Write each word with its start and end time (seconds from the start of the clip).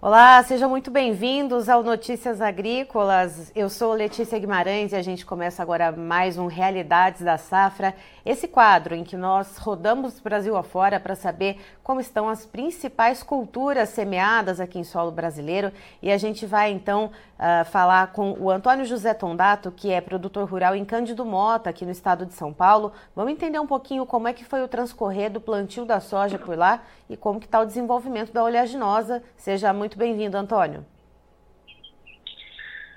Olá, 0.00 0.40
sejam 0.44 0.70
muito 0.70 0.92
bem-vindos 0.92 1.68
ao 1.68 1.82
Notícias 1.82 2.40
Agrícolas. 2.40 3.50
Eu 3.52 3.68
sou 3.68 3.92
Letícia 3.92 4.38
Guimarães 4.38 4.92
e 4.92 4.94
a 4.94 5.02
gente 5.02 5.26
começa 5.26 5.60
agora 5.60 5.90
mais 5.90 6.38
um 6.38 6.46
Realidades 6.46 7.22
da 7.22 7.36
Safra, 7.36 7.92
esse 8.24 8.46
quadro 8.46 8.94
em 8.94 9.02
que 9.02 9.16
nós 9.16 9.56
rodamos 9.56 10.20
Brasil 10.20 10.56
afora 10.56 11.00
para 11.00 11.16
saber 11.16 11.58
como 11.88 12.02
estão 12.02 12.28
as 12.28 12.44
principais 12.44 13.22
culturas 13.22 13.88
semeadas 13.88 14.60
aqui 14.60 14.78
em 14.78 14.84
solo 14.84 15.10
brasileiro. 15.10 15.72
E 16.02 16.12
a 16.12 16.18
gente 16.18 16.44
vai 16.44 16.70
então 16.70 17.06
uh, 17.06 17.64
falar 17.64 18.12
com 18.12 18.32
o 18.38 18.50
Antônio 18.50 18.84
José 18.84 19.14
Tondato, 19.14 19.72
que 19.72 19.90
é 19.90 19.98
produtor 19.98 20.46
rural 20.46 20.76
em 20.76 20.84
Cândido 20.84 21.24
Mota, 21.24 21.70
aqui 21.70 21.86
no 21.86 21.90
estado 21.90 22.26
de 22.26 22.34
São 22.34 22.52
Paulo. 22.52 22.92
Vamos 23.16 23.32
entender 23.32 23.58
um 23.58 23.66
pouquinho 23.66 24.04
como 24.04 24.28
é 24.28 24.34
que 24.34 24.44
foi 24.44 24.62
o 24.62 24.68
transcorrer 24.68 25.30
do 25.30 25.40
plantio 25.40 25.86
da 25.86 25.98
soja 25.98 26.38
por 26.38 26.58
lá 26.58 26.82
e 27.08 27.16
como 27.16 27.40
que 27.40 27.46
está 27.46 27.58
o 27.58 27.64
desenvolvimento 27.64 28.34
da 28.34 28.44
oleaginosa. 28.44 29.22
Seja 29.34 29.72
muito 29.72 29.96
bem-vindo, 29.96 30.36
Antônio. 30.36 30.84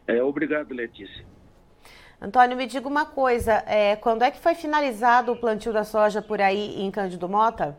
É, 0.06 0.22
obrigado, 0.22 0.74
Letícia. 0.74 1.26
Antônio, 2.22 2.58
me 2.58 2.68
diga 2.68 2.90
uma 2.90 3.06
coisa, 3.06 3.64
é, 3.66 3.96
quando 3.96 4.24
é 4.24 4.30
que 4.30 4.40
foi 4.40 4.54
finalizado 4.54 5.32
o 5.32 5.38
plantio 5.38 5.72
da 5.72 5.86
soja 5.86 6.22
por 6.22 6.42
aí 6.42 6.84
em 6.84 6.92
Cândido 6.92 7.30
Mota? 7.30 7.78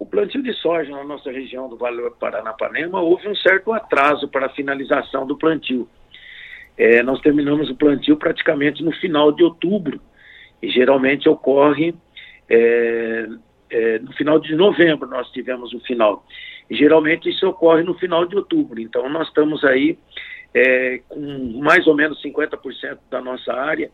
O 0.00 0.06
plantio 0.06 0.42
de 0.42 0.54
soja 0.54 0.90
na 0.90 1.04
nossa 1.04 1.30
região 1.30 1.68
do 1.68 1.76
Vale 1.76 2.00
do 2.00 2.10
Paranapanema 2.12 3.02
houve 3.02 3.28
um 3.28 3.36
certo 3.36 3.70
atraso 3.70 4.26
para 4.28 4.46
a 4.46 4.48
finalização 4.48 5.26
do 5.26 5.36
plantio. 5.36 5.86
É, 6.78 7.02
nós 7.02 7.20
terminamos 7.20 7.68
o 7.68 7.76
plantio 7.76 8.16
praticamente 8.16 8.82
no 8.82 8.92
final 8.92 9.30
de 9.30 9.44
outubro 9.44 10.00
e 10.62 10.70
geralmente 10.70 11.28
ocorre 11.28 11.94
é, 12.48 13.28
é, 13.68 13.98
no 13.98 14.10
final 14.14 14.38
de 14.38 14.56
novembro 14.56 15.06
nós 15.06 15.30
tivemos 15.32 15.74
o 15.74 15.80
final. 15.80 16.24
E 16.70 16.74
geralmente 16.74 17.28
isso 17.28 17.46
ocorre 17.46 17.82
no 17.82 17.92
final 17.92 18.24
de 18.24 18.36
outubro. 18.36 18.80
Então 18.80 19.06
nós 19.10 19.28
estamos 19.28 19.62
aí 19.64 19.98
é, 20.54 21.02
com 21.10 21.60
mais 21.62 21.86
ou 21.86 21.94
menos 21.94 22.22
50% 22.22 23.00
da 23.10 23.20
nossa 23.20 23.52
área 23.52 23.90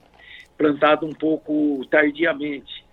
plantado 0.57 1.05
um 1.05 1.13
pouco 1.13 1.85
tardiamente. 1.91 2.86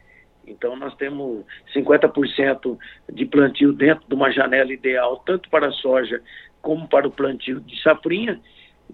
Então, 0.45 0.75
nós 0.75 0.95
temos 0.95 1.45
50% 1.75 2.77
de 3.11 3.25
plantio 3.25 3.73
dentro 3.73 4.03
de 4.07 4.13
uma 4.13 4.31
janela 4.31 4.71
ideal, 4.73 5.17
tanto 5.25 5.49
para 5.49 5.67
a 5.67 5.71
soja 5.71 6.21
como 6.61 6.87
para 6.87 7.07
o 7.07 7.11
plantio 7.11 7.59
de 7.59 7.81
safrinha, 7.81 8.39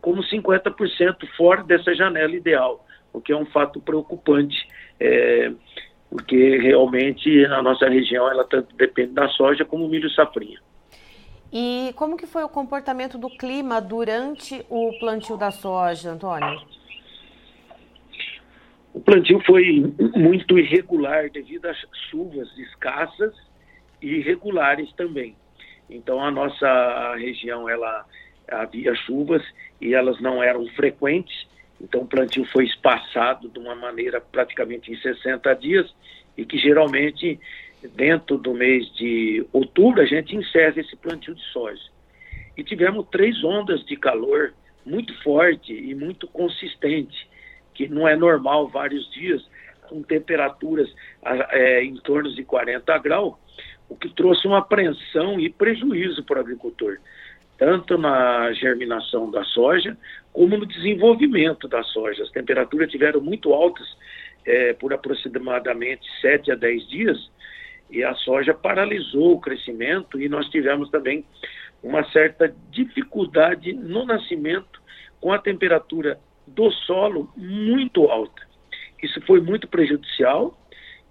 como 0.01 0.23
50% 0.23 1.27
fora 1.35 1.63
dessa 1.63 1.93
janela 1.93 2.33
ideal, 2.33 2.85
o 3.13 3.19
que 3.19 3.31
é 3.31 3.35
um 3.35 3.45
fato 3.45 3.79
preocupante, 3.79 4.67
é, 4.99 5.51
porque 6.09 6.57
realmente 6.57 7.45
a 7.45 7.61
nossa 7.61 7.87
região 7.87 8.29
ela 8.29 8.43
tanto 8.43 8.75
depende 8.75 9.13
da 9.13 9.27
soja 9.29 9.65
como 9.65 9.85
o 9.85 9.89
milho 9.89 10.09
safrinha. 10.11 10.59
E 11.51 11.91
como 11.95 12.15
que 12.15 12.27
foi 12.27 12.43
o 12.43 12.49
comportamento 12.49 13.17
do 13.17 13.29
clima 13.29 13.81
durante 13.81 14.63
o 14.69 14.91
plantio 14.99 15.35
da 15.35 15.49
soja, 15.49 16.11
Antônio? 16.11 16.61
O 18.93 18.99
plantio 18.99 19.39
foi 19.45 19.93
muito 20.15 20.57
irregular 20.57 21.29
devido 21.29 21.65
às 21.67 21.77
chuvas 22.09 22.49
escassas 22.57 23.35
e 24.01 24.15
irregulares 24.15 24.91
também. 24.93 25.35
Então 25.89 26.23
a 26.23 26.31
nossa 26.31 27.15
região 27.15 27.69
ela 27.69 28.05
havia 28.47 28.95
chuvas 28.95 29.43
e 29.79 29.93
elas 29.93 30.19
não 30.19 30.41
eram 30.41 30.65
frequentes. 30.69 31.47
Então 31.79 32.01
o 32.01 32.07
plantio 32.07 32.45
foi 32.45 32.65
espaçado 32.65 33.47
de 33.49 33.59
uma 33.59 33.75
maneira 33.75 34.19
praticamente 34.19 34.91
em 34.91 34.97
60 34.97 35.53
dias 35.55 35.93
e 36.35 36.45
que 36.45 36.57
geralmente 36.57 37.39
dentro 37.87 38.37
do 38.37 38.53
mês 38.53 38.91
de 38.95 39.45
outubro, 39.53 40.01
a 40.01 40.05
gente 40.05 40.35
encerra 40.35 40.79
esse 40.79 40.95
plantio 40.95 41.33
de 41.33 41.43
soja. 41.51 41.83
E 42.57 42.63
tivemos 42.63 43.07
três 43.09 43.41
ondas 43.43 43.85
de 43.85 43.95
calor 43.95 44.53
muito 44.85 45.13
forte 45.21 45.73
e 45.73 45.95
muito 45.95 46.27
consistente, 46.27 47.28
que 47.79 47.87
não 47.87 48.05
é 48.05 48.13
normal 48.13 48.67
vários 48.67 49.09
dias, 49.13 49.41
com 49.87 50.03
temperaturas 50.03 50.93
é, 51.51 51.81
em 51.81 51.95
torno 51.95 52.29
de 52.35 52.43
40 52.43 52.97
graus, 52.97 53.35
o 53.87 53.95
que 53.95 54.13
trouxe 54.13 54.45
uma 54.45 54.57
apreensão 54.57 55.39
e 55.39 55.49
prejuízo 55.49 56.21
para 56.25 56.39
o 56.39 56.41
agricultor, 56.41 56.97
tanto 57.57 57.97
na 57.97 58.51
germinação 58.51 59.31
da 59.31 59.45
soja, 59.45 59.97
como 60.33 60.57
no 60.57 60.65
desenvolvimento 60.65 61.69
da 61.69 61.81
soja. 61.83 62.21
As 62.21 62.31
temperaturas 62.31 62.91
tiveram 62.91 63.21
muito 63.21 63.53
altas 63.53 63.87
é, 64.45 64.73
por 64.73 64.93
aproximadamente 64.93 66.05
7 66.19 66.51
a 66.51 66.55
10 66.55 66.89
dias, 66.89 67.31
e 67.89 68.03
a 68.03 68.13
soja 68.13 68.53
paralisou 68.53 69.35
o 69.35 69.39
crescimento 69.39 70.19
e 70.19 70.27
nós 70.27 70.49
tivemos 70.49 70.89
também 70.89 71.23
uma 71.81 72.03
certa 72.11 72.53
dificuldade 72.71 73.71
no 73.71 74.05
nascimento 74.05 74.81
com 75.21 75.31
a 75.31 75.39
temperatura 75.39 76.19
do 76.49 76.71
solo 76.71 77.31
muito 77.35 78.05
alta. 78.05 78.47
Isso 79.01 79.21
foi 79.25 79.39
muito 79.39 79.67
prejudicial 79.67 80.57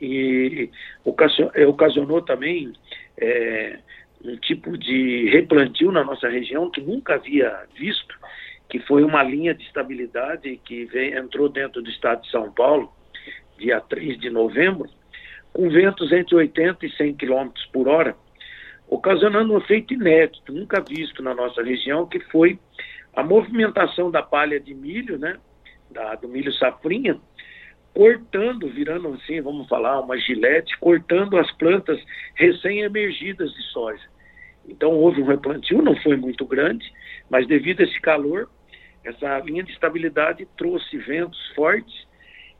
e 0.00 0.70
ocasionou 1.04 2.22
também 2.22 2.72
é, 3.16 3.78
um 4.24 4.36
tipo 4.36 4.76
de 4.76 5.28
replantio 5.30 5.90
na 5.90 6.04
nossa 6.04 6.28
região 6.28 6.70
que 6.70 6.80
nunca 6.80 7.14
havia 7.14 7.64
visto, 7.76 8.14
que 8.68 8.78
foi 8.80 9.02
uma 9.02 9.22
linha 9.22 9.54
de 9.54 9.64
estabilidade 9.64 10.60
que 10.64 10.84
vem, 10.86 11.14
entrou 11.14 11.48
dentro 11.48 11.82
do 11.82 11.88
estado 11.88 12.22
de 12.22 12.30
São 12.30 12.52
Paulo, 12.52 12.92
dia 13.58 13.80
3 13.80 14.18
de 14.18 14.30
novembro, 14.30 14.88
com 15.52 15.68
ventos 15.70 16.12
entre 16.12 16.34
80 16.34 16.86
e 16.86 16.92
100 16.92 17.14
km 17.14 17.48
por 17.72 17.88
hora, 17.88 18.14
ocasionando 18.88 19.52
um 19.52 19.58
efeito 19.58 19.94
inédito, 19.94 20.52
nunca 20.52 20.80
visto 20.80 21.22
na 21.22 21.34
nossa 21.34 21.62
região, 21.62 22.06
que 22.06 22.18
foi 22.20 22.58
a 23.14 23.22
movimentação 23.22 24.10
da 24.10 24.22
palha 24.22 24.58
de 24.58 24.74
milho, 24.74 25.18
né, 25.18 25.36
da, 25.90 26.14
do 26.14 26.28
milho 26.28 26.52
safrinha, 26.54 27.18
cortando, 27.92 28.68
virando 28.68 29.08
assim, 29.14 29.40
vamos 29.40 29.68
falar, 29.68 30.00
uma 30.00 30.16
gilete, 30.18 30.76
cortando 30.78 31.36
as 31.36 31.50
plantas 31.52 32.00
recém-emergidas 32.34 33.52
de 33.52 33.62
soja. 33.64 34.04
Então 34.68 34.92
houve 34.92 35.22
um 35.22 35.26
replantio, 35.26 35.82
não 35.82 35.96
foi 35.96 36.16
muito 36.16 36.46
grande, 36.46 36.90
mas 37.28 37.46
devido 37.46 37.80
a 37.80 37.84
esse 37.84 38.00
calor, 38.00 38.48
essa 39.04 39.38
linha 39.40 39.62
de 39.62 39.72
estabilidade 39.72 40.46
trouxe 40.56 40.96
ventos 40.98 41.38
fortes 41.54 42.06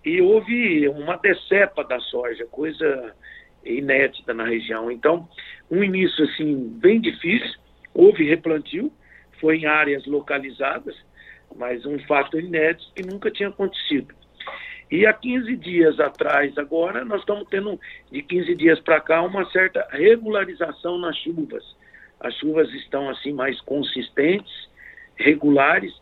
e 0.04 0.20
houve 0.20 0.88
uma 0.88 1.16
decepa 1.16 1.84
da 1.84 2.00
soja, 2.00 2.46
coisa 2.46 3.14
inédita 3.64 4.32
na 4.34 4.44
região. 4.44 4.90
Então, 4.90 5.28
um 5.70 5.82
início 5.82 6.24
assim 6.24 6.68
bem 6.80 7.00
difícil, 7.00 7.58
houve 7.94 8.24
replantio, 8.24 8.92
foi 9.40 9.58
em 9.58 9.66
áreas 9.66 10.06
localizadas, 10.06 10.96
mas 11.56 11.84
um 11.86 11.98
fato 12.00 12.38
inédito 12.38 12.92
que 12.94 13.02
nunca 13.02 13.30
tinha 13.30 13.48
acontecido. 13.48 14.14
E 14.90 15.06
há 15.06 15.12
15 15.12 15.56
dias 15.56 16.00
atrás, 16.00 16.56
agora, 16.56 17.04
nós 17.04 17.20
estamos 17.20 17.46
tendo, 17.50 17.78
de 18.10 18.22
15 18.22 18.54
dias 18.54 18.80
para 18.80 19.00
cá, 19.00 19.22
uma 19.22 19.44
certa 19.50 19.86
regularização 19.90 20.98
nas 20.98 21.16
chuvas. 21.18 21.62
As 22.20 22.34
chuvas 22.34 22.72
estão 22.72 23.08
assim 23.10 23.32
mais 23.32 23.60
consistentes, 23.60 24.68
regulares, 25.16 25.92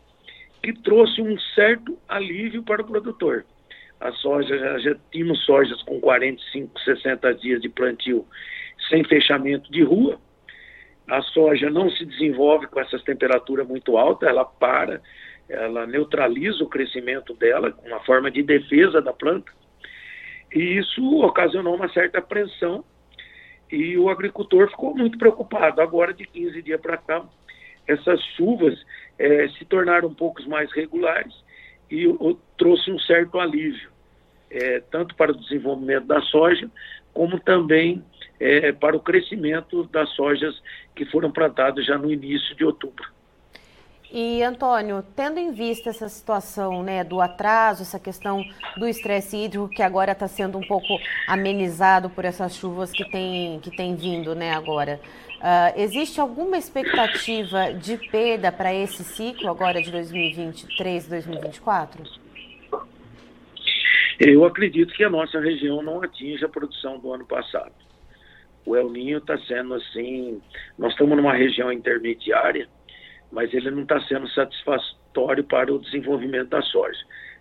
que 0.63 0.73
trouxe 0.73 1.21
um 1.21 1.37
certo 1.55 1.99
alívio 2.09 2.63
para 2.63 2.83
o 2.83 2.87
produtor 2.87 3.45
a 4.01 4.13
soja, 4.13 4.79
já, 4.79 4.95
tínhamos 5.11 5.45
sojas 5.45 5.83
com 5.83 6.01
45, 6.01 6.81
60 6.81 7.35
dias 7.35 7.61
de 7.61 7.69
plantio 7.69 8.27
sem 8.89 9.05
fechamento 9.05 9.71
de 9.71 9.83
rua. 9.83 10.19
A 11.09 11.23
soja 11.23 11.71
não 11.71 11.91
se 11.91 12.05
desenvolve 12.05 12.67
com 12.67 12.81
essas 12.81 13.03
temperaturas 13.03 13.67
muito 13.67 13.97
altas, 13.97 14.29
ela 14.29 14.45
para, 14.45 15.01
ela 15.49 15.87
neutraliza 15.87 16.63
o 16.65 16.69
crescimento 16.69 17.33
dela, 17.35 17.73
uma 17.85 18.01
forma 18.01 18.31
de 18.31 18.43
defesa 18.43 19.01
da 19.01 19.13
planta. 19.13 19.51
E 20.53 20.79
isso 20.79 21.21
ocasionou 21.21 21.75
uma 21.75 21.89
certa 21.89 22.19
apreensão 22.19 22.85
e 23.71 23.97
o 23.97 24.09
agricultor 24.09 24.69
ficou 24.69 24.95
muito 24.95 25.17
preocupado. 25.17 25.81
Agora, 25.81 26.13
de 26.13 26.27
15 26.27 26.63
dias 26.63 26.81
para 26.81 26.97
cá, 26.97 27.25
essas 27.87 28.21
chuvas 28.37 28.79
é, 29.19 29.49
se 29.51 29.65
tornaram 29.65 30.09
um 30.09 30.15
pouco 30.15 30.43
mais 30.49 30.71
regulares 30.73 31.35
e 31.91 32.07
o, 32.07 32.39
trouxe 32.57 32.91
um 32.91 32.99
certo 32.99 33.39
alívio, 33.39 33.91
é, 34.51 34.81
tanto 34.91 35.15
para 35.15 35.33
o 35.33 35.37
desenvolvimento 35.37 36.07
da 36.07 36.21
soja, 36.23 36.71
como 37.13 37.41
também 37.41 38.05
é, 38.39 38.73
para 38.73 38.97
o 38.97 39.01
crescimento 39.01 39.85
das 39.85 40.09
sojas 40.11 40.55
que 40.95 41.05
foram 41.07 41.31
plantadas 41.31 41.85
já 41.87 41.97
no 41.97 42.11
início 42.13 42.55
de 42.55 42.65
outubro. 42.65 43.17
E 44.13 44.43
Antônio, 44.43 45.05
tendo 45.17 45.39
em 45.39 45.53
vista 45.53 45.91
essa 45.91 46.09
situação 46.09 46.83
né, 46.83 47.03
do 47.03 47.21
atraso, 47.21 47.83
essa 47.83 47.99
questão 47.99 48.45
do 48.77 48.87
estresse 48.87 49.37
hídrico 49.37 49.69
que 49.69 49.83
agora 49.83 50.13
está 50.13 50.29
sendo 50.29 50.57
um 50.59 50.67
pouco 50.67 50.87
amenizado 51.27 52.09
por 52.09 52.25
essas 52.25 52.55
chuvas 52.55 52.93
que 52.93 53.05
tem, 53.11 53.59
que 53.61 53.71
tem 53.77 53.97
vindo 53.97 54.35
né, 54.35 54.53
agora, 54.53 55.01
uh, 55.37 55.79
existe 55.81 56.21
alguma 56.21 56.57
expectativa 56.57 57.73
de 57.73 57.97
perda 58.11 58.51
para 58.51 58.75
esse 58.75 59.05
ciclo 59.05 59.49
agora 59.49 59.83
de 59.83 59.91
2023 59.91 61.09
2024? 61.09 62.03
Eu 64.19 64.45
acredito 64.47 64.95
que 64.95 65.05
a 65.05 65.11
nossa 65.11 65.39
região 65.39 65.83
não 65.83 66.03
atinge 66.03 66.43
a 66.45 66.49
produção 66.49 66.99
do 66.99 67.13
ano 67.13 67.27
passado. 67.27 67.73
o 68.65 68.75
El 68.75 68.91
Ninho 68.91 69.19
está 69.19 69.39
sendo 69.39 69.75
assim, 69.75 70.41
nós 70.79 70.93
estamos 70.93 71.17
numa 71.17 71.35
região 71.35 71.71
intermediária, 71.71 72.67
mas 73.31 73.53
ele 73.53 73.71
não 73.71 73.83
está 73.83 74.01
sendo 74.03 74.27
satisfatório 74.31 75.45
para 75.45 75.73
o 75.73 75.79
desenvolvimento 75.79 76.49
da 76.49 76.63
soja. 76.63 76.99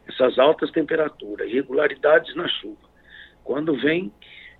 Essas 0.08 0.38
altas 0.38 0.70
temperaturas, 0.72 1.50
irregularidades 1.50 2.36
na 2.36 2.48
chuva. 2.48 2.90
Quando 3.44 3.76
vem, 3.76 4.12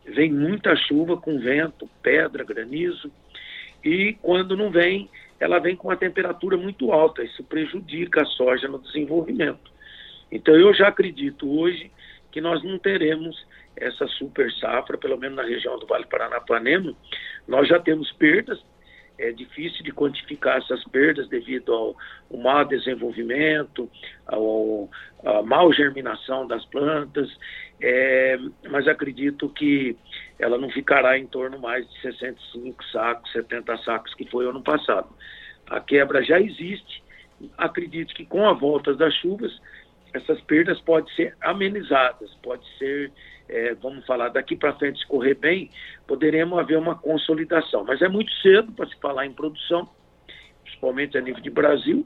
vem 0.06 0.32
muita 0.32 0.76
chuva 0.76 1.18
com 1.18 1.38
vento, 1.40 1.90
pedra, 2.02 2.44
granizo, 2.44 3.12
e 3.86 4.14
quando 4.20 4.58
não 4.58 4.72
vem, 4.72 5.08
ela 5.40 5.60
vem 5.60 5.76
com 5.76 5.90
uma 5.90 5.96
temperatura 5.96 6.58
muito 6.58 6.92
alta. 6.92 7.24
Isso 7.24 7.44
prejudica 7.44 8.24
a 8.24 8.26
soja 8.26 8.68
no 8.68 8.80
desenvolvimento. 8.80 9.72
Então 10.32 10.56
eu 10.56 10.74
já 10.74 10.88
acredito 10.88 11.48
hoje 11.48 11.92
que 12.32 12.42
nós 12.42 12.64
não 12.64 12.80
teremos 12.80 13.46
essa 13.76 14.08
super 14.08 14.52
safra, 14.54 14.98
pelo 14.98 15.18
menos 15.18 15.38
na 15.38 15.44
região 15.44 15.78
do 15.78 15.86
Vale 15.86 16.08
Paranapanema. 16.08 16.96
Nós 17.48 17.68
já 17.68 17.80
temos 17.80 18.12
perdas, 18.14 18.60
é 19.20 19.32
difícil 19.32 19.84
de 19.84 19.92
quantificar 19.92 20.58
essas 20.58 20.84
perdas 20.86 21.30
devido 21.30 21.72
ao, 21.72 21.96
ao 22.32 22.38
mau 22.38 22.66
desenvolvimento, 22.66 23.90
ao, 24.26 24.90
à 25.24 25.44
mal 25.44 25.72
germinação 25.72 26.48
das 26.48 26.66
plantas, 26.66 27.30
é, 27.80 28.38
mas 28.70 28.88
acredito 28.88 29.48
que 29.50 29.96
ela 30.40 30.58
não 30.58 30.70
ficará 30.70 31.18
em 31.18 31.28
torno 31.28 31.60
mais 31.60 31.88
de 31.90 32.02
65 32.02 32.84
sacos, 32.86 33.32
70 33.32 33.78
sacos, 33.78 34.14
que 34.14 34.30
foi 34.30 34.48
ano 34.48 34.62
passado. 34.62 35.08
A 35.68 35.80
quebra 35.80 36.24
já 36.24 36.40
existe, 36.40 37.04
acredito 37.58 38.14
que 38.14 38.26
com 38.26 38.48
a 38.48 38.54
volta 38.54 38.94
das 38.94 39.14
chuvas, 39.16 39.52
essas 40.14 40.40
perdas 40.42 40.80
podem 40.82 41.14
ser 41.14 41.36
amenizadas, 41.42 42.34
pode 42.42 42.66
ser, 42.78 43.12
é, 43.50 43.74
vamos 43.76 44.06
falar, 44.06 44.30
daqui 44.30 44.56
para 44.56 44.74
frente, 44.74 45.00
se 45.00 45.08
correr 45.08 45.36
bem, 45.36 45.70
poderemos 46.08 46.58
haver 46.58 46.78
uma 46.78 46.96
consolidação. 46.96 47.84
Mas 47.84 48.02
é 48.02 48.08
muito 48.08 48.32
cedo 48.42 48.72
para 48.72 48.88
se 48.88 48.96
falar 49.00 49.26
em 49.26 49.34
produção, 49.34 49.90
principalmente 50.64 51.18
a 51.18 51.22
nível 51.22 51.42
de 51.42 51.50
Brasil. 51.50 52.06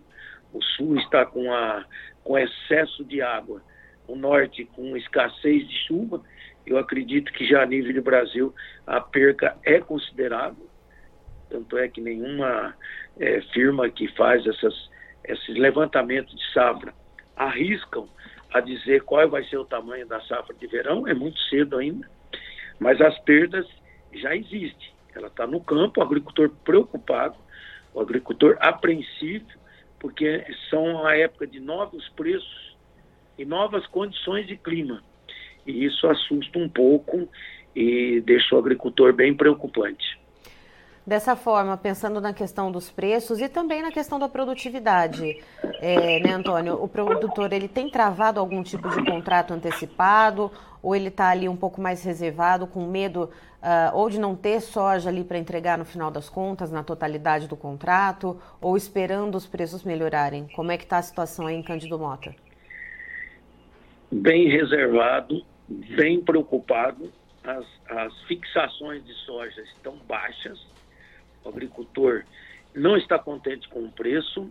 O 0.52 0.64
Sul 0.64 0.98
está 0.98 1.26
com, 1.26 1.54
a, 1.54 1.86
com 2.24 2.38
excesso 2.38 3.04
de 3.06 3.22
água, 3.22 3.62
o 4.08 4.16
Norte 4.16 4.66
com 4.66 4.98
escassez 4.98 5.68
de 5.68 5.76
chuva. 5.88 6.22
Eu 6.70 6.78
acredito 6.78 7.34
que 7.34 7.48
já 7.48 7.64
a 7.64 7.66
nível 7.66 7.92
de 7.92 8.00
Brasil 8.00 8.54
a 8.86 9.02
perca 9.02 9.58
é 9.64 9.80
considerável. 9.80 10.70
Tanto 11.50 11.76
é 11.80 11.88
que 11.88 12.00
nenhuma 12.00 12.76
é, 13.20 13.42
firma 13.54 13.90
que 13.90 14.08
faz 14.10 14.46
essas, 14.46 14.90
esses 15.24 15.58
levantamentos 15.58 16.36
de 16.36 16.54
safra 16.54 16.94
arriscam 17.36 18.08
a 18.54 18.60
dizer 18.60 19.02
qual 19.02 19.28
vai 19.28 19.44
ser 19.46 19.58
o 19.58 19.66
tamanho 19.66 20.06
da 20.08 20.22
safra 20.22 20.54
de 20.54 20.68
verão, 20.68 21.08
é 21.08 21.14
muito 21.14 21.40
cedo 21.50 21.76
ainda, 21.76 22.08
mas 22.80 23.02
as 23.02 23.18
perdas 23.20 23.66
já 24.14 24.36
existem. 24.36 24.90
Ela 25.16 25.28
está 25.28 25.48
no 25.48 25.62
campo, 25.62 26.00
o 26.00 26.04
agricultor 26.04 26.52
preocupado, 26.64 27.36
o 27.96 28.00
agricultor 28.00 28.58
apreensivo, 28.60 29.48
porque 30.00 30.46
são 30.70 31.04
a 31.06 31.18
época 31.18 31.48
de 31.48 31.60
novos 31.60 32.08
preços 32.10 32.78
e 33.40 33.44
novas 33.44 33.88
condições 33.88 34.46
de 34.46 34.56
clima. 34.56 35.04
E 35.66 35.86
isso 35.86 36.08
assusta 36.08 36.58
um 36.58 36.70
pouco 36.70 37.28
e 37.76 38.22
deixa 38.22 38.56
o 38.56 38.60
agricultor 38.60 39.14
bem 39.14 39.36
preocupante. 39.36 40.20
Dessa 41.06 41.36
forma, 41.36 41.76
pensando 41.76 42.22
na 42.22 42.34
questão 42.34 42.72
dos 42.72 42.92
preços 42.92 43.42
e 43.42 43.50
também 43.50 43.82
na 43.82 43.92
questão 43.92 44.20
da 44.20 44.30
produtividade, 44.30 45.42
é, 45.82 46.20
né, 46.20 46.34
Antônio? 46.34 46.76
O 46.76 46.88
produtor 46.88 47.52
ele 47.52 47.68
tem 47.68 47.90
travado 47.90 48.40
algum 48.40 48.62
tipo 48.62 48.88
de 48.90 49.04
contrato 49.04 49.52
antecipado 49.52 50.52
ou 50.84 50.96
ele 50.96 51.08
está 51.08 51.30
ali 51.30 51.50
um 51.50 51.56
pouco 51.56 51.82
mais 51.82 52.04
reservado, 52.04 52.68
com 52.68 52.86
medo 52.86 53.24
uh, 53.24 53.96
ou 53.96 54.10
de 54.10 54.20
não 54.20 54.36
ter 54.36 54.62
soja 54.62 55.10
ali 55.10 55.24
para 55.24 55.40
entregar 55.40 55.78
no 55.78 55.86
final 55.86 56.12
das 56.12 56.30
contas, 56.30 56.72
na 56.72 56.84
totalidade 56.84 57.48
do 57.48 57.58
contrato, 57.58 58.40
ou 58.62 58.78
esperando 58.78 59.36
os 59.36 59.48
preços 59.48 59.84
melhorarem? 59.84 60.48
Como 60.56 60.72
é 60.72 60.78
que 60.78 60.84
está 60.84 61.00
a 61.00 61.02
situação 61.02 61.48
aí 61.48 61.56
em 61.56 61.64
Cândido 61.64 61.98
Mota? 61.98 62.36
Bem 64.12 64.50
reservado, 64.50 65.46
bem 65.68 66.22
preocupado. 66.22 67.12
As, 67.44 67.66
as 67.88 68.22
fixações 68.24 69.06
de 69.06 69.14
soja 69.26 69.62
estão 69.62 69.96
baixas 70.08 70.60
o 71.44 71.50
agricultor 71.50 72.24
não 72.76 72.98
está 72.98 73.18
contente 73.18 73.68
com 73.70 73.84
o 73.84 73.92
preço 73.92 74.50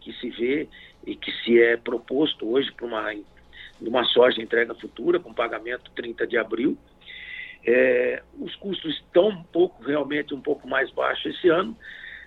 que 0.00 0.12
se 0.14 0.30
vê 0.30 0.68
e 1.06 1.16
que 1.16 1.32
se 1.42 1.60
é 1.60 1.76
proposto 1.76 2.48
hoje 2.48 2.70
para 2.72 2.86
uma, 2.86 3.14
uma 3.80 4.04
soja 4.04 4.42
entrega 4.42 4.74
futura, 4.74 5.18
com 5.18 5.32
pagamento 5.32 5.90
30 5.92 6.26
de 6.26 6.36
abril. 6.36 6.76
É, 7.66 8.22
os 8.38 8.54
custos 8.56 8.94
estão 8.94 9.28
um 9.28 9.42
pouco, 9.42 9.82
realmente 9.82 10.34
um 10.34 10.40
pouco 10.40 10.68
mais 10.68 10.90
baixos 10.92 11.34
esse 11.34 11.48
ano, 11.48 11.76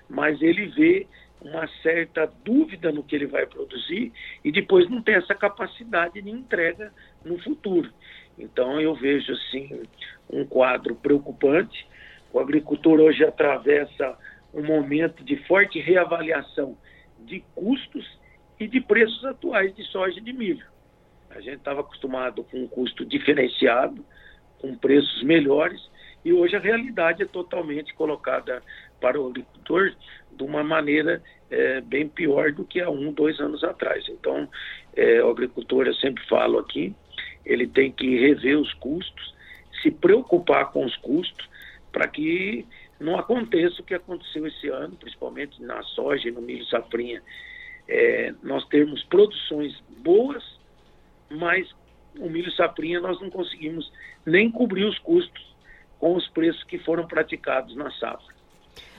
mas 0.10 0.42
ele 0.42 0.68
vê 0.68 1.07
uma 1.41 1.68
certa 1.81 2.31
dúvida 2.44 2.91
no 2.91 3.03
que 3.03 3.15
ele 3.15 3.25
vai 3.25 3.45
produzir 3.45 4.12
e 4.44 4.51
depois 4.51 4.89
não 4.89 5.01
tem 5.01 5.15
essa 5.15 5.33
capacidade 5.33 6.21
de 6.21 6.30
entrega 6.30 6.94
no 7.24 7.39
futuro. 7.39 7.91
Então 8.38 8.80
eu 8.80 8.94
vejo 8.95 9.31
assim 9.33 9.83
um 10.30 10.45
quadro 10.45 10.95
preocupante 10.95 11.88
o 12.31 12.39
agricultor 12.39 13.00
hoje 13.00 13.24
atravessa 13.24 14.18
um 14.53 14.63
momento 14.63 15.24
de 15.24 15.36
forte 15.47 15.80
reavaliação 15.80 16.77
de 17.19 17.44
custos 17.56 18.06
e 18.59 18.68
de 18.68 18.80
preços 18.80 19.24
atuais 19.25 19.75
de 19.75 19.83
soja 19.86 20.19
e 20.19 20.24
de 20.24 20.33
milho. 20.33 20.65
A 21.30 21.41
gente 21.41 21.57
estava 21.57 21.81
acostumado 21.81 22.44
com 22.44 22.57
um 22.57 22.68
custo 22.68 23.06
diferenciado, 23.06 24.03
com 24.59 24.75
preços 24.75 25.24
melhores, 25.24 25.81
e 26.24 26.33
hoje 26.33 26.56
a 26.56 26.60
realidade 26.60 27.24
é 27.24 27.25
totalmente 27.25 27.94
colocada 27.94 28.62
para 29.00 29.19
o 29.19 29.27
agricultor 29.27 29.94
de 30.31 30.44
uma 30.44 30.63
maneira 30.63 31.21
é, 31.50 31.81
bem 31.81 32.07
pior 32.07 32.51
do 32.51 32.66
que 32.66 32.81
há 32.81 32.89
um, 32.89 33.12
dois 33.12 33.39
anos 33.39 33.63
atrás. 33.63 34.06
Então, 34.10 34.48
é, 34.95 35.24
o 35.24 35.30
agricultor, 35.30 35.88
eu 35.88 35.94
sempre 35.95 36.25
falo 36.27 36.60
aqui, 36.60 36.94
ele 37.45 37.68
tem 37.68 37.92
que 37.92 38.19
rever 38.19 38.60
os 38.60 38.74
custos, 38.75 39.33
se 39.81 39.89
preocupar 39.89 40.71
com 40.71 40.86
os 40.86 40.95
custos, 40.98 41.48
para 41.92 42.07
que 42.07 42.65
não 43.00 43.18
aconteça 43.18 43.81
o 43.81 43.86
que 43.86 43.95
aconteceu 43.95 44.45
esse 44.45 44.68
ano, 44.68 44.95
principalmente 44.95 45.62
na 45.63 45.81
soja 45.83 46.27
e 46.27 46.31
no 46.31 46.42
milho 46.42 46.65
safrinha. 46.65 47.24
É, 47.88 48.33
nós 48.44 48.68
temos 48.68 49.04
produções 49.06 49.81
boas, 50.04 50.44
mas 51.30 51.68
o 52.19 52.30
milho 52.30 52.51
safrinha 52.51 53.00
nós 53.00 53.19
não 53.22 53.30
conseguimos 53.30 53.92
nem 54.25 54.51
cobrir 54.51 54.83
os 54.83 55.00
custos 55.00 55.50
com 56.00 56.15
os 56.15 56.27
preços 56.29 56.63
que 56.63 56.79
foram 56.79 57.06
praticados 57.06 57.75
na 57.75 57.91
safra. 57.91 58.34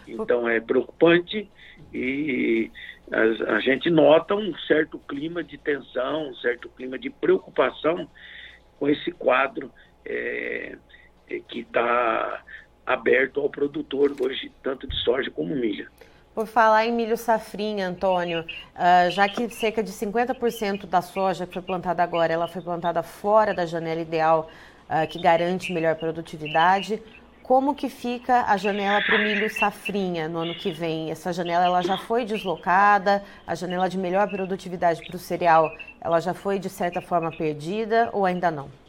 Então 0.06 0.48
é 0.48 0.60
preocupante 0.60 1.48
e 1.92 2.70
a, 3.10 3.54
a 3.54 3.60
gente 3.60 3.90
nota 3.90 4.34
um 4.34 4.54
certo 4.66 4.98
clima 4.98 5.42
de 5.42 5.56
tensão, 5.58 6.28
um 6.28 6.34
certo 6.36 6.68
clima 6.68 6.98
de 6.98 7.10
preocupação 7.10 8.08
com 8.78 8.88
esse 8.88 9.10
quadro 9.12 9.72
é, 10.04 10.76
é 11.28 11.40
que 11.40 11.60
está 11.60 12.42
aberto 12.84 13.40
ao 13.40 13.48
produtor 13.48 14.14
hoje, 14.20 14.50
tanto 14.62 14.86
de 14.86 14.96
soja 14.96 15.30
como 15.30 15.54
milho. 15.54 15.88
Por 16.40 16.46
falar 16.46 16.86
em 16.86 16.92
milho 16.92 17.18
safrinha, 17.18 17.86
Antônio, 17.86 18.40
uh, 18.40 19.10
já 19.10 19.28
que 19.28 19.46
cerca 19.50 19.82
de 19.82 19.92
50% 19.92 20.86
da 20.86 21.02
soja 21.02 21.46
que 21.46 21.52
foi 21.52 21.60
plantada 21.60 22.02
agora, 22.02 22.32
ela 22.32 22.48
foi 22.48 22.62
plantada 22.62 23.02
fora 23.02 23.52
da 23.52 23.66
janela 23.66 24.00
ideal 24.00 24.48
uh, 24.88 25.06
que 25.06 25.20
garante 25.20 25.70
melhor 25.70 25.96
produtividade, 25.96 27.02
como 27.42 27.74
que 27.74 27.90
fica 27.90 28.46
a 28.46 28.56
janela 28.56 29.02
para 29.02 29.16
o 29.16 29.18
milho 29.18 29.50
safrinha 29.50 30.30
no 30.30 30.38
ano 30.38 30.54
que 30.54 30.72
vem? 30.72 31.10
Essa 31.10 31.30
janela 31.30 31.66
ela 31.66 31.82
já 31.82 31.98
foi 31.98 32.24
deslocada? 32.24 33.22
A 33.46 33.54
janela 33.54 33.86
de 33.86 33.98
melhor 33.98 34.26
produtividade 34.26 35.04
para 35.06 35.16
o 35.16 35.18
cereal, 35.18 35.70
ela 36.00 36.20
já 36.20 36.32
foi 36.32 36.58
de 36.58 36.70
certa 36.70 37.02
forma 37.02 37.30
perdida 37.30 38.08
ou 38.14 38.24
ainda 38.24 38.50
não? 38.50 38.79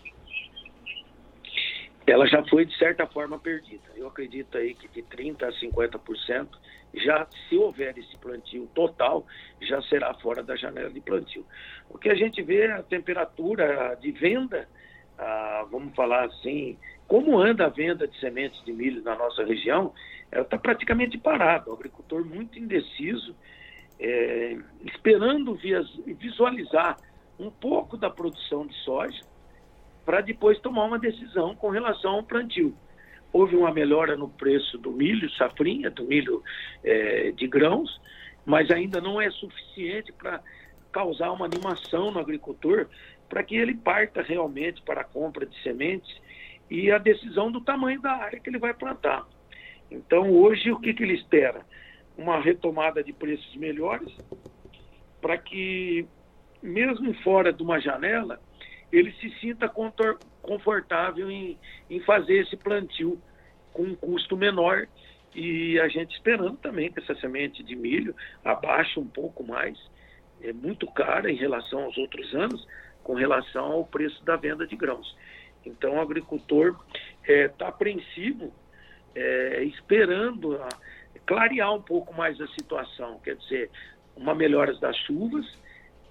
Ela 2.12 2.28
já 2.28 2.44
foi 2.46 2.66
de 2.66 2.78
certa 2.78 3.08
forma 3.08 3.40
perdida. 3.40 3.90
Eu 3.96 4.08
acredito 4.08 4.58
aí 4.58 4.74
que 4.74 4.88
de 4.90 5.02
30% 5.04 5.44
a 5.44 5.52
50%, 5.52 6.48
já 6.94 7.26
se 7.48 7.56
houver 7.56 7.98
esse 7.98 8.18
plantio 8.18 8.70
total, 8.76 9.26
já 9.62 9.82
será 9.84 10.14
fora 10.16 10.44
da 10.44 10.56
janela 10.58 10.90
de 10.90 11.00
plantio. 11.00 11.46
O 11.90 11.98
que 11.98 12.10
a 12.10 12.16
gente 12.16 12.42
vê 12.42 12.66
é 12.66 12.74
a 12.74 12.84
temperatura 12.84 13.98
de 14.02 14.12
venda, 14.12 14.68
ah, 15.18 15.66
vamos 15.72 15.96
falar 15.96 16.26
assim, 16.26 16.78
como 17.08 17.40
anda 17.40 17.68
a 17.68 17.70
venda 17.70 18.06
de 18.06 18.20
sementes 18.20 18.62
de 18.66 18.74
milho 18.74 19.02
na 19.04 19.16
nossa 19.16 19.46
região, 19.46 19.94
ela 20.30 20.44
está 20.44 20.58
praticamente 20.58 21.18
parada. 21.18 21.70
O 21.70 21.74
agricultor 21.74 22.26
muito 22.26 22.60
indeciso, 22.60 23.34
é, 24.00 24.58
esperando 24.84 25.58
visualizar 26.18 26.98
um 27.40 27.50
pouco 27.50 27.96
da 27.96 28.10
produção 28.10 28.68
de 28.68 28.76
soja, 28.84 29.22
para 30.06 30.22
depois 30.22 30.60
tomar 30.60 30.86
uma 30.86 31.00
decisão 31.00 31.56
com 31.56 31.70
relação 31.70 32.16
ao 32.16 32.24
plantio. 32.24 32.76
Houve 33.34 33.56
uma 33.56 33.72
melhora 33.72 34.16
no 34.16 34.30
preço 34.30 34.78
do 34.78 34.92
milho, 34.92 35.30
safrinha, 35.32 35.90
do 35.90 36.04
milho 36.04 36.44
é, 36.84 37.32
de 37.32 37.48
grãos, 37.48 38.02
mas 38.46 38.70
ainda 38.70 39.00
não 39.00 39.22
é 39.22 39.30
suficiente 39.32 40.12
para 40.12 40.42
causar 40.92 41.32
uma 41.32 41.46
animação 41.46 42.12
no 42.12 42.20
agricultor 42.20 42.88
para 43.30 43.44
que 43.44 43.56
ele 43.56 43.74
parta 43.74 44.22
realmente 44.22 44.82
para 44.82 45.02
a 45.02 45.06
compra 45.06 45.46
de 45.46 45.58
sementes 45.64 46.14
e 46.70 46.92
a 46.92 46.98
decisão 46.98 47.50
do 47.50 47.62
tamanho 47.62 48.02
da 48.02 48.12
área 48.12 48.40
que 48.40 48.50
ele 48.50 48.60
vai 48.60 48.74
plantar. 48.74 49.26
Então, 49.90 50.30
hoje, 50.32 50.72
o 50.72 50.80
que, 50.80 50.94
que 50.94 51.04
ele 51.04 51.14
espera? 51.14 51.66
Uma 52.18 52.40
retomada 52.42 53.02
de 53.02 53.14
preços 53.14 53.56
melhores, 53.56 54.14
para 55.22 55.38
que, 55.38 56.06
mesmo 56.62 57.14
fora 57.24 57.54
de 57.54 57.64
uma 57.64 57.80
janela, 57.80 58.42
ele 58.92 59.12
se 59.14 59.30
sinta 59.40 59.70
confortável 60.42 61.30
em, 61.32 61.58
em 61.90 62.00
fazer 62.02 62.40
esse 62.40 62.58
plantio 62.58 63.22
com 63.74 63.84
um 63.84 63.96
custo 63.96 64.36
menor 64.36 64.88
e 65.34 65.80
a 65.80 65.88
gente 65.88 66.14
esperando 66.14 66.58
também 66.58 66.92
que 66.92 67.00
essa 67.00 67.16
semente 67.16 67.64
de 67.64 67.76
milho 67.76 68.14
abaixe 68.44 69.00
um 69.00 69.08
pouco 69.08 69.44
mais. 69.44 69.78
É 70.42 70.52
muito 70.52 70.88
cara 70.88 71.32
em 71.32 71.36
relação 71.36 71.84
aos 71.84 71.98
outros 71.98 72.34
anos, 72.34 72.68
com 73.04 73.14
relação 73.14 73.72
ao 73.72 73.86
preço 73.86 74.24
da 74.26 74.36
venda 74.36 74.68
de 74.68 74.76
grãos. 74.76 75.16
Então, 75.66 75.96
o 75.96 76.02
agricultor 76.02 76.76
está 77.22 77.34
é, 77.34 77.48
tá 77.48 77.68
apreensivo, 77.68 78.54
é, 79.16 79.64
esperando 79.64 80.56
a, 80.56 80.70
clarear 81.26 81.74
um 81.74 81.82
pouco 81.82 82.14
mais 82.14 82.40
a 82.42 82.48
situação, 82.48 83.20
quer 83.20 83.36
dizer, 83.36 83.70
uma 84.16 84.36
melhora 84.36 84.74
das 84.76 84.98
chuvas, 84.98 85.46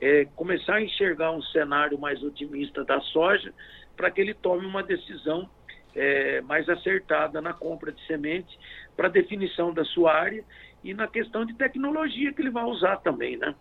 é, 0.01 0.25
começar 0.37 0.77
a 0.77 0.83
enxergar 0.83 1.33
um 1.33 1.43
cenário 1.43 1.99
mais 1.99 2.23
otimista 2.23 2.85
da 2.85 3.01
soja, 3.01 3.53
para 3.97 4.11
que 4.11 4.21
ele 4.21 4.35
tome 4.35 4.67
uma 4.67 4.83
decisão 4.83 5.49
é, 5.95 6.41
mais 6.43 6.69
acertada 6.69 7.41
na 7.41 7.53
compra 7.53 7.93
de 7.93 8.05
semente, 8.07 8.59
para 8.97 9.09
definição 9.09 9.73
da 9.75 9.85
sua 9.85 10.15
área 10.15 10.45
e 10.83 10.95
na 10.95 11.07
questão 11.07 11.45
de 11.45 11.55
tecnologia 11.55 12.33
que 12.33 12.41
ele 12.41 12.51
vai 12.51 12.65
usar 12.65 12.97
também, 12.99 13.37
né? 13.37 13.55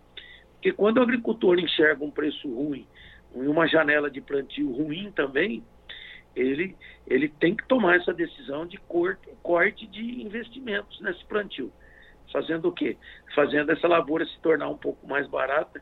Porque 0.53 0.71
quando 0.71 0.97
o 0.97 1.01
agricultor 1.01 1.59
enxerga 1.59 2.03
um 2.03 2.11
preço 2.11 2.47
ruim, 2.53 2.87
em 3.35 3.47
uma 3.47 3.67
janela 3.67 4.09
de 4.09 4.21
plantio 4.21 4.71
ruim 4.71 5.11
também, 5.11 5.63
ele, 6.35 6.75
ele 7.07 7.27
tem 7.27 7.55
que 7.55 7.67
tomar 7.67 7.97
essa 7.97 8.13
decisão 8.13 8.65
de 8.65 8.77
corte, 8.77 9.29
corte 9.41 9.87
de 9.87 10.21
investimentos 10.21 10.99
nesse 11.01 11.23
plantio. 11.25 11.71
Fazendo 12.31 12.67
o 12.67 12.71
quê? 12.71 12.97
Fazendo 13.33 13.71
essa 13.71 13.87
lavoura 13.87 14.25
se 14.25 14.39
tornar 14.41 14.69
um 14.69 14.77
pouco 14.77 15.07
mais 15.07 15.27
barata, 15.27 15.81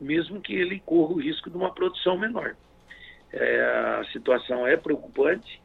mesmo 0.00 0.40
que 0.40 0.54
ele 0.54 0.80
corra 0.80 1.14
o 1.14 1.20
risco 1.20 1.50
de 1.50 1.56
uma 1.56 1.72
produção 1.72 2.18
menor. 2.18 2.56
É, 3.32 4.00
a 4.00 4.04
situação 4.12 4.66
é 4.66 4.76
preocupante 4.76 5.60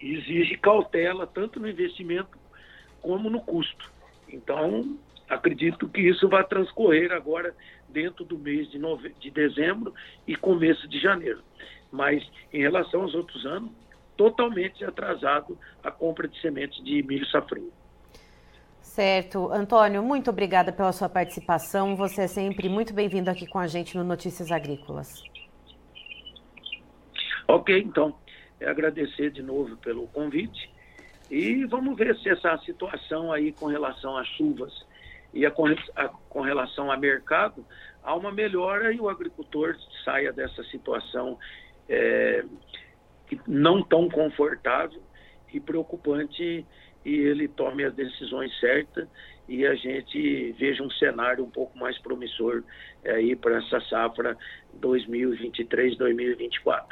e 0.00 0.14
exige 0.14 0.56
cautela 0.56 1.26
tanto 1.26 1.58
no 1.58 1.68
investimento 1.68 2.38
como 3.00 3.30
no 3.30 3.40
custo. 3.40 3.90
Então, 4.28 4.98
acredito 5.28 5.88
que 5.88 6.00
isso 6.00 6.28
vai 6.28 6.44
transcorrer 6.44 7.12
agora 7.12 7.54
dentro 7.88 8.24
do 8.24 8.38
mês 8.38 8.70
de, 8.70 8.78
nove... 8.78 9.14
de 9.20 9.30
dezembro 9.30 9.94
e 10.26 10.36
começo 10.36 10.86
de 10.88 10.98
janeiro. 10.98 11.42
Mas, 11.90 12.28
em 12.52 12.60
relação 12.60 13.02
aos 13.02 13.14
outros 13.14 13.46
anos, 13.46 13.70
totalmente 14.16 14.84
atrasado 14.84 15.58
a 15.82 15.90
compra 15.90 16.26
de 16.26 16.40
sementes 16.40 16.82
de 16.84 17.02
milho 17.02 17.26
safrinho. 17.26 17.72
Certo. 18.86 19.52
Antônio, 19.52 20.02
muito 20.02 20.30
obrigada 20.30 20.72
pela 20.72 20.92
sua 20.92 21.08
participação. 21.08 21.96
Você 21.96 22.22
é 22.22 22.28
sempre 22.28 22.66
muito 22.68 22.94
bem-vindo 22.94 23.28
aqui 23.28 23.46
com 23.46 23.58
a 23.58 23.66
gente 23.66 23.94
no 23.94 24.02
Notícias 24.02 24.50
Agrícolas. 24.50 25.22
Ok, 27.46 27.78
então. 27.78 28.14
Agradecer 28.64 29.30
de 29.32 29.42
novo 29.42 29.76
pelo 29.76 30.06
convite 30.06 30.72
e 31.30 31.66
vamos 31.66 31.94
ver 31.98 32.16
se 32.16 32.30
essa 32.30 32.56
situação 32.58 33.30
aí 33.32 33.52
com 33.52 33.66
relação 33.66 34.16
às 34.16 34.26
chuvas 34.28 34.72
e 35.34 35.44
a, 35.44 35.52
a, 35.96 36.08
com 36.30 36.40
relação 36.40 36.90
ao 36.90 36.98
mercado 36.98 37.66
há 38.02 38.14
uma 38.14 38.32
melhora 38.32 38.94
e 38.94 39.00
o 39.00 39.10
agricultor 39.10 39.76
saia 40.04 40.32
dessa 40.32 40.62
situação 40.64 41.38
é, 41.86 42.44
não 43.46 43.82
tão 43.82 44.08
confortável 44.08 45.02
e 45.52 45.60
preocupante 45.60 46.64
e 47.06 47.14
ele 47.14 47.46
tome 47.46 47.84
as 47.84 47.94
decisões 47.94 48.50
certas 48.58 49.06
e 49.48 49.64
a 49.64 49.76
gente 49.76 50.50
veja 50.58 50.82
um 50.82 50.90
cenário 50.90 51.44
um 51.44 51.50
pouco 51.50 51.78
mais 51.78 51.96
promissor 52.00 52.64
aí 53.04 53.36
para 53.36 53.58
essa 53.58 53.80
safra 53.82 54.36
2023-2024. 54.80 56.82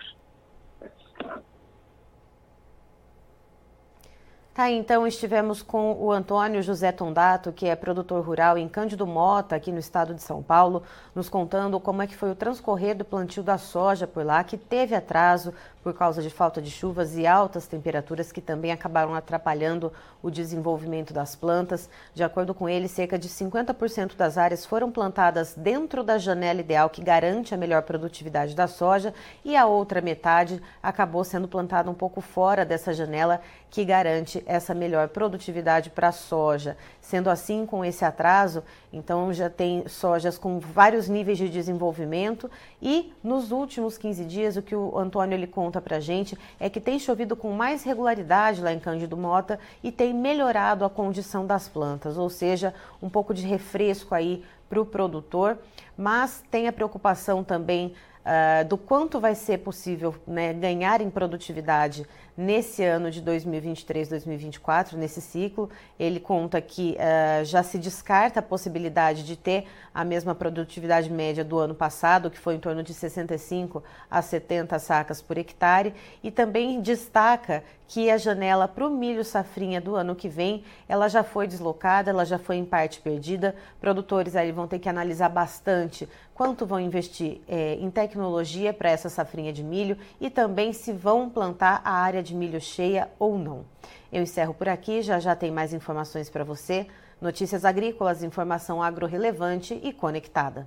Tá, 4.54 4.71
então 4.71 5.04
estivemos 5.04 5.62
com 5.62 5.94
o 5.94 6.12
Antônio 6.12 6.62
José 6.62 6.92
Tondato, 6.92 7.52
que 7.52 7.66
é 7.66 7.75
produtor 7.75 8.25
rural 8.25 8.56
em 8.56 8.68
Cândido 8.68 9.04
Mota, 9.04 9.56
aqui 9.56 9.73
no 9.73 9.80
estado 9.80 10.14
de 10.14 10.23
São 10.23 10.40
Paulo, 10.40 10.85
nos 11.12 11.28
contando 11.28 11.80
como 11.80 12.02
é 12.02 12.06
que 12.06 12.14
foi 12.14 12.30
o 12.30 12.37
transcorrer 12.37 12.97
do 12.97 13.04
plantio 13.04 13.42
da 13.42 13.59
soja 13.59 14.06
por 14.06 14.25
lá, 14.25 14.44
que 14.44 14.56
teve 14.56 14.94
atraso 14.94 15.52
por 15.84 15.92
causa 15.92 16.22
de 16.22 16.30
falta 16.30 16.62
de 16.62 16.70
chuvas 16.70 17.14
e 17.14 17.26
altas 17.26 17.66
temperaturas 17.66 18.32
que 18.32 18.40
também 18.40 18.72
acabaram 18.72 19.14
atrapalhando 19.14 19.92
o 20.22 20.30
desenvolvimento 20.30 21.12
das 21.12 21.36
plantas. 21.36 21.90
De 22.14 22.24
acordo 22.24 22.54
com 22.54 22.66
ele, 22.66 22.88
cerca 22.88 23.18
de 23.18 23.28
50% 23.28 24.16
das 24.16 24.38
áreas 24.38 24.64
foram 24.64 24.90
plantadas 24.90 25.52
dentro 25.54 26.02
da 26.02 26.16
janela 26.16 26.60
ideal 26.60 26.88
que 26.88 27.04
garante 27.04 27.54
a 27.54 27.58
melhor 27.58 27.82
produtividade 27.82 28.56
da 28.56 28.66
soja 28.66 29.12
e 29.44 29.54
a 29.54 29.66
outra 29.66 30.00
metade 30.00 30.62
acabou 30.82 31.22
sendo 31.22 31.46
plantada 31.46 31.90
um 31.90 31.94
pouco 31.94 32.22
fora 32.22 32.64
dessa 32.64 32.94
janela 32.94 33.42
que 33.70 33.84
garante 33.84 34.42
essa 34.46 34.72
melhor 34.72 35.08
produtividade 35.08 35.90
para 35.90 36.08
a 36.08 36.12
soja. 36.12 36.78
Sendo 37.00 37.28
assim, 37.28 37.66
com 37.66 37.84
esse 37.84 38.04
atraso, 38.04 38.62
então 38.92 39.32
já 39.32 39.50
tem 39.50 39.86
sojas 39.88 40.38
com 40.38 40.58
vários 40.60 41.08
níveis 41.08 41.36
de 41.36 41.50
desenvolvimento 41.50 42.50
e 42.80 43.12
nos 43.22 43.50
últimos 43.50 43.98
15 43.98 44.24
dias 44.24 44.56
o 44.56 44.62
que 44.62 44.76
o 44.76 44.96
Antônio 44.96 45.34
ele 45.34 45.48
conta 45.48 45.73
para 45.80 45.96
a 45.96 46.00
gente 46.00 46.38
é 46.58 46.68
que 46.68 46.80
tem 46.80 46.98
chovido 46.98 47.36
com 47.36 47.50
mais 47.52 47.82
regularidade 47.82 48.60
lá 48.60 48.72
em 48.72 48.78
Cândido 48.78 49.16
Mota 49.16 49.58
e 49.82 49.92
tem 49.92 50.12
melhorado 50.12 50.84
a 50.84 50.90
condição 50.90 51.46
das 51.46 51.68
plantas, 51.68 52.16
ou 52.16 52.28
seja, 52.28 52.74
um 53.02 53.08
pouco 53.08 53.32
de 53.32 53.46
refresco 53.46 54.14
aí 54.14 54.44
para 54.68 54.80
o 54.80 54.86
produtor, 54.86 55.58
mas 55.96 56.42
tem 56.50 56.66
a 56.66 56.72
preocupação 56.72 57.44
também 57.44 57.94
uh, 58.24 58.64
do 58.66 58.76
quanto 58.76 59.20
vai 59.20 59.34
ser 59.34 59.58
possível 59.58 60.14
né, 60.26 60.52
ganhar 60.52 61.00
em 61.00 61.10
produtividade 61.10 62.06
nesse 62.36 62.82
ano 62.82 63.10
de 63.10 63.22
2023-2024, 63.22 64.94
nesse 64.94 65.20
ciclo. 65.20 65.70
Ele 65.98 66.18
conta 66.18 66.60
que 66.60 66.96
uh, 66.96 67.44
já 67.44 67.62
se 67.62 67.78
descarta 67.78 68.40
a 68.40 68.42
possibilidade 68.42 69.24
de 69.24 69.36
ter 69.36 69.66
a 69.94 70.04
mesma 70.04 70.34
produtividade 70.34 71.10
média 71.10 71.44
do 71.44 71.58
ano 71.58 71.74
passado, 71.74 72.30
que 72.30 72.38
foi 72.38 72.56
em 72.56 72.60
torno 72.60 72.82
de 72.82 72.92
65 72.92 73.82
a 74.10 74.20
70 74.20 74.78
sacas 74.78 75.22
por 75.22 75.38
hectare, 75.38 75.94
e 76.22 76.30
também 76.30 76.80
destaca 76.80 77.62
que 77.86 78.10
a 78.10 78.16
janela 78.16 78.66
para 78.66 78.86
o 78.86 78.90
milho 78.90 79.24
safrinha 79.24 79.80
do 79.80 79.94
ano 79.94 80.16
que 80.16 80.28
vem, 80.28 80.64
ela 80.88 81.06
já 81.06 81.22
foi 81.22 81.46
deslocada, 81.46 82.10
ela 82.10 82.24
já 82.24 82.38
foi 82.38 82.56
em 82.56 82.64
parte 82.64 83.00
perdida. 83.00 83.54
Produtores 83.80 84.34
aí 84.34 84.50
vão 84.50 84.66
ter 84.66 84.78
que 84.78 84.88
analisar 84.88 85.28
bastante 85.28 86.08
quanto 86.34 86.66
vão 86.66 86.80
investir 86.80 87.40
é, 87.46 87.74
em 87.74 87.88
tecnologia 87.90 88.72
para 88.72 88.90
essa 88.90 89.08
safrinha 89.08 89.52
de 89.52 89.62
milho 89.62 89.96
e 90.20 90.28
também 90.28 90.72
se 90.72 90.92
vão 90.92 91.30
plantar 91.30 91.80
a 91.84 91.92
área 91.92 92.22
de 92.24 92.34
milho 92.34 92.60
cheia 92.60 93.08
ou 93.18 93.38
não. 93.38 93.64
Eu 94.12 94.22
encerro 94.22 94.54
por 94.54 94.68
aqui, 94.68 95.02
já 95.02 95.20
já 95.20 95.36
tem 95.36 95.52
mais 95.52 95.72
informações 95.72 96.28
para 96.28 96.42
você. 96.42 96.88
Notícias 97.20 97.64
agrícolas, 97.64 98.24
informação 98.24 98.82
agro-relevante 98.82 99.78
e 99.82 99.92
conectada. 99.92 100.66